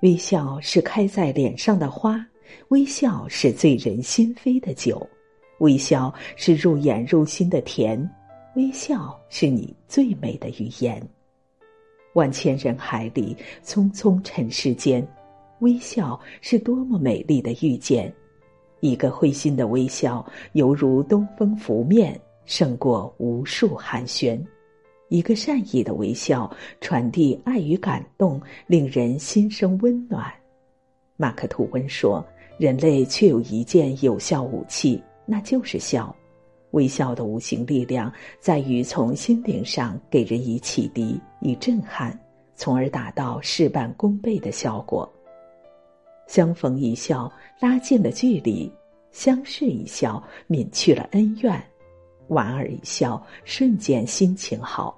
[0.00, 2.24] 微笑是开在脸上的花，
[2.68, 5.04] 微笑是醉人心扉的酒，
[5.58, 8.08] 微笑是入眼入心的甜，
[8.54, 11.02] 微笑是你最美的语言。
[12.12, 15.04] 万千人海里，匆匆尘世间，
[15.58, 18.12] 微笑是多么美丽的遇见。
[18.78, 24.40] 一个会心的微笑，犹如东风拂面，胜过无数寒暄。
[25.08, 26.50] 一个善意的微笑，
[26.80, 30.32] 传递爱与感动，令人心生温暖。
[31.16, 32.24] 马克吐温说
[32.58, 36.14] ：“人类却有一件有效武器，那就是笑。
[36.72, 42.16] 微笑的无形力量，在于从心灵上给人以启迪、以震撼，
[42.54, 45.10] 从而达到事半功倍的效果。
[46.26, 48.70] 相逢一笑，拉近了距离；
[49.10, 51.58] 相视一笑，泯去了恩怨；
[52.28, 54.96] 莞尔一笑，瞬间心情好。”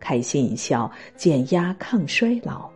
[0.00, 2.70] 开心一笑，减压抗衰老。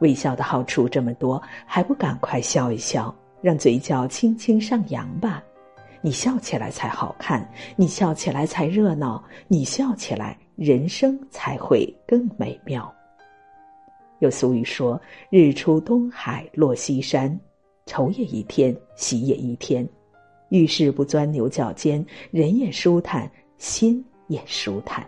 [0.00, 5.42] 微笑的好处这么多，还不赶快笑一笑，让嘴角轻轻上扬吧？
[6.00, 12.92] 你笑起来才好看，你笑起来才热闹，你笑起来，人生才会更美妙。
[14.18, 17.38] 有俗语说：“日出东海落西山，
[17.86, 19.86] 愁也一天，喜也一天。
[20.52, 25.02] 遇事不钻牛角尖，人也舒坦，心也舒坦。”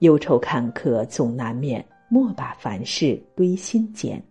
[0.00, 4.22] 忧愁坎坷总难免，莫把凡事堆心间。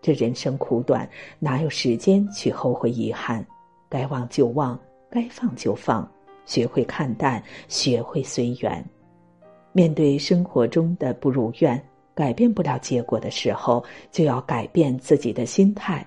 [0.00, 3.46] 这人生苦短，哪有时间去后悔遗憾？
[3.88, 4.76] 该忘就忘，
[5.08, 6.10] 该放就放，
[6.44, 8.84] 学会看淡，学会随缘。
[9.70, 11.80] 面对生活中的不如愿、
[12.12, 16.04] 改变不了结果的时候，就要改变自己的心态。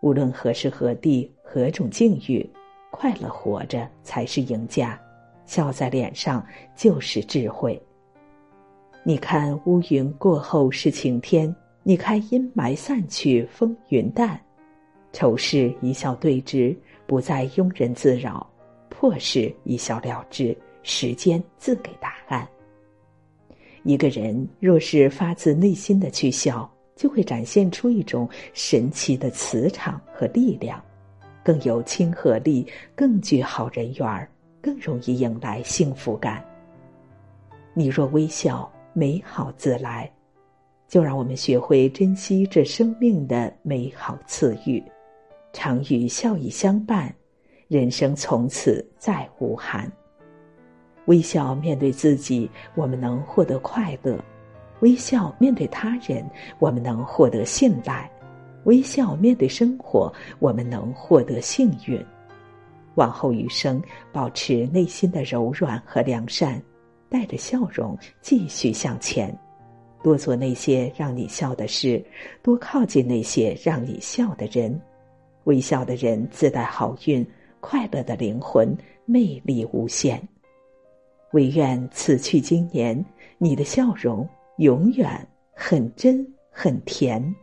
[0.00, 2.46] 无论何时何地、何种境遇，
[2.90, 5.00] 快乐活着才是赢家，
[5.46, 6.46] 笑在脸上
[6.76, 7.80] 就是智慧。
[9.02, 14.38] 你看乌云过后是晴天，你看阴霾散去风云淡，
[15.10, 16.76] 愁事一笑对之，
[17.06, 18.46] 不再庸人自扰；
[18.90, 22.46] 破事一笑了之，时间自给答案。
[23.84, 30.78] 一个人若是发自内心的去笑，就会展现出一种神奇的磁场和力量，
[31.48, 34.28] 更有亲和力，更具好人缘儿，
[34.60, 36.44] 更容易迎来幸福感。
[37.72, 38.70] 你若微笑。
[38.94, 40.10] 美好自来，
[40.88, 44.82] 就让我们学会珍惜这生命的美好赐予，
[45.52, 47.14] 常与笑意相伴，
[47.68, 49.90] 人生从此再无憾。
[51.04, 54.16] 微笑面对自己，我们能获得快乐；
[54.80, 58.10] 微笑面对他人，我们能获得信赖；
[58.64, 62.04] 微笑面对生活，我们能获得幸运。
[62.94, 63.80] 往后余生，
[64.12, 66.60] 保持内心的柔软和良善。
[67.10, 69.34] 带着笑容继续向前，
[70.02, 72.04] 多做那些让你笑的事，
[72.42, 74.78] 多靠近那些让你笑的人。
[75.44, 77.26] 微笑的人自带好运，
[77.60, 78.76] 快乐的灵魂
[79.06, 80.20] 魅力无限。
[81.32, 83.02] 唯愿此去经年，
[83.38, 87.34] 你的笑容永远很真、很甜、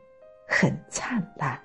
[0.58, 1.65] 很灿烂。